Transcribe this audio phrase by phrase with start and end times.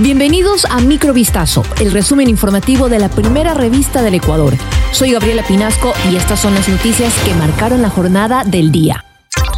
[0.00, 4.54] Bienvenidos a Microvistazo, el resumen informativo de la primera revista del Ecuador.
[4.92, 9.04] Soy Gabriela Pinasco y estas son las noticias que marcaron la jornada del día.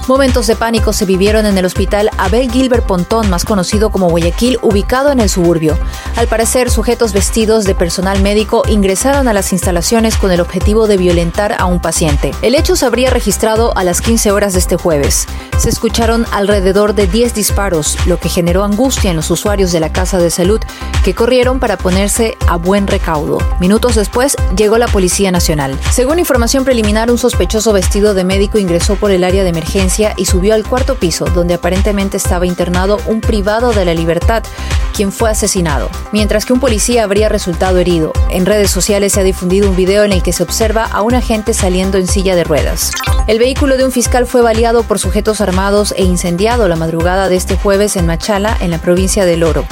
[0.08, 4.58] Momentos de pánico se vivieron en el hospital Abel Gilbert Pontón, más conocido como Guayaquil,
[4.60, 5.78] ubicado en el suburbio.
[6.16, 10.98] Al parecer, sujetos vestidos de personal médico ingresaron a las instalaciones con el objetivo de
[10.98, 12.32] violentar a un paciente.
[12.42, 15.26] El hecho se habría registrado a las 15 horas de este jueves.
[15.56, 19.92] Se escucharon alrededor de 10 disparos, lo que generó angustia en los usuarios de la
[19.92, 20.60] casa de salud,
[21.04, 23.38] que corrieron para ponerse a buen recaudo.
[23.60, 25.78] Minutos después llegó la Policía Nacional.
[25.90, 30.26] Según información preliminar, un sospechoso vestido de médico ingresó por el área de emergencia y
[30.26, 34.42] subió al cuarto piso, donde aparentemente estaba internado un privado de la libertad,
[34.94, 38.12] quien fue asesinado, mientras que un policía habría resultado herido.
[38.30, 41.14] En redes sociales se ha difundido un video en el que se observa a un
[41.14, 42.92] agente saliendo en silla de ruedas.
[43.26, 47.36] El vehículo de un fiscal fue baleado por sujetos armados e incendiado la madrugada de
[47.36, 49.64] este jueves en Machala, en la provincia de Loro.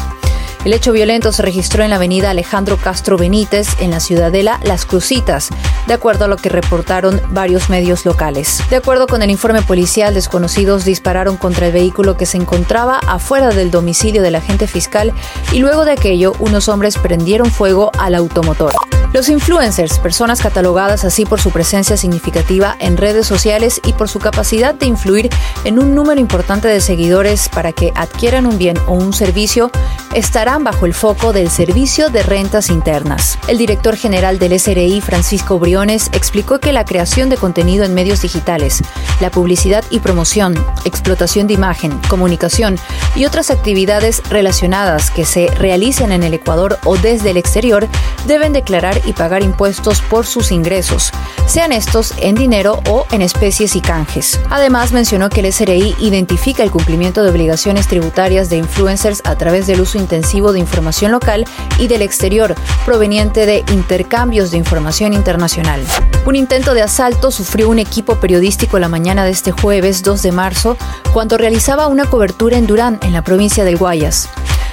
[0.65, 4.85] El hecho violento se registró en la avenida Alejandro Castro Benítez, en la ciudadela Las
[4.85, 5.51] Crucitas,
[5.87, 8.63] de acuerdo a lo que reportaron varios medios locales.
[8.69, 13.51] De acuerdo con el informe policial, desconocidos dispararon contra el vehículo que se encontraba afuera
[13.51, 15.13] del domicilio del agente fiscal
[15.53, 18.73] y luego de aquello unos hombres prendieron fuego al automotor.
[19.13, 24.19] Los influencers, personas catalogadas así por su presencia significativa en redes sociales y por su
[24.19, 25.31] capacidad de influir
[25.65, 29.71] en un número importante de seguidores para que adquieran un bien o un servicio,
[30.15, 33.39] estarán bajo el foco del Servicio de Rentas Internas.
[33.49, 38.21] El director general del SRI, Francisco Briones, explicó que la creación de contenido en medios
[38.21, 38.83] digitales,
[39.21, 42.79] la publicidad y promoción, explotación de imagen, comunicación
[43.17, 47.89] y otras actividades relacionadas que se realicen en el Ecuador o desde el exterior
[48.29, 51.11] deben declarar y pagar impuestos por sus ingresos,
[51.47, 54.39] sean estos en dinero o en especies y canjes.
[54.51, 59.67] Además, mencionó que el SRI identifica el cumplimiento de obligaciones tributarias de influencers a través
[59.67, 61.47] del uso intensivo de información local
[61.79, 65.81] y del exterior, proveniente de intercambios de información internacional.
[66.27, 70.33] Un intento de asalto sufrió un equipo periodístico la mañana de este jueves 2 de
[70.33, 70.77] marzo
[71.15, 74.29] cuando realizaba una cobertura en Durán, en la provincia del Guayas.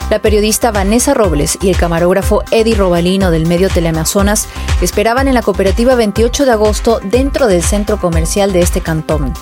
[0.10, 4.48] La periodista Vanessa Robles y el camarógrafo Eddie Robalino del medio Teleamazonas
[4.82, 9.34] esperaban en la cooperativa 28 de agosto dentro del centro comercial de este cantón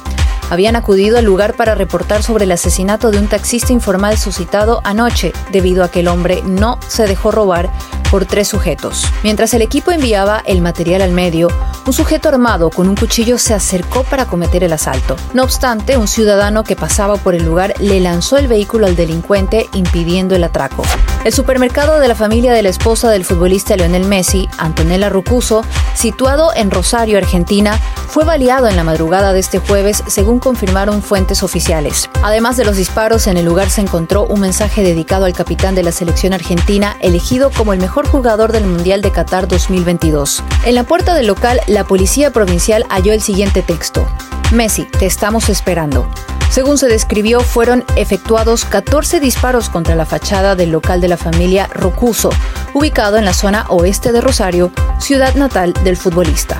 [0.50, 5.34] habían acudido al lugar para reportar sobre el asesinato de un taxista informal suscitado anoche,
[5.52, 7.70] debido a que el hombre no se dejó robar
[8.12, 9.08] por tres sujetos.
[9.24, 11.48] Mientras el equipo enviaba el material al medio,
[11.88, 15.16] un sujeto armado con un cuchillo se acercó para cometer el asalto.
[15.34, 19.68] No obstante, un ciudadano que pasaba por el lugar le lanzó el vehículo al delincuente
[19.74, 20.84] impidiendo el atraco.
[21.24, 25.64] El supermercado de la familia de la esposa del futbolista Lionel Messi, Antonella Rucuso,
[25.96, 31.42] situado en Rosario, Argentina, fue baleado en la madrugada de este jueves, según confirmaron fuentes
[31.42, 32.10] oficiales.
[32.22, 35.84] Además de los disparos, en el lugar se encontró un mensaje dedicado al capitán de
[35.84, 40.44] la selección argentina, elegido como el mejor jugador del Mundial de Qatar 2022.
[40.66, 44.06] En la puerta del local, la policía provincial halló el siguiente texto.
[44.52, 46.08] Messi, te estamos esperando.
[46.50, 51.68] Según se describió, fueron efectuados 14 disparos contra la fachada del local de la familia
[51.74, 52.30] Rocuso,
[52.76, 56.60] ubicado en la zona oeste de Rosario, ciudad natal del futbolista.